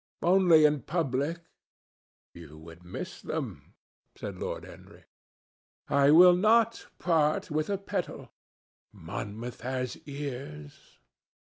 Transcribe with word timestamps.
"Only 0.23 0.65
in 0.65 0.81
public." 0.81 1.41
"You 2.33 2.57
would 2.57 2.83
miss 2.83 3.21
them," 3.21 3.75
said 4.15 4.39
Lord 4.39 4.65
Henry. 4.65 5.03
"I 5.89 6.09
will 6.09 6.35
not 6.35 6.87
part 6.97 7.51
with 7.51 7.69
a 7.69 7.77
petal." 7.77 8.31
"Monmouth 8.91 9.61
has 9.61 9.97
ears." 10.07 10.97